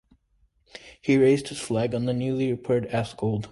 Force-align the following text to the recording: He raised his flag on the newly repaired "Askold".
He 0.99 1.17
raised 1.19 1.49
his 1.49 1.59
flag 1.59 1.93
on 1.93 2.05
the 2.05 2.13
newly 2.13 2.49
repaired 2.51 2.89
"Askold". 2.89 3.49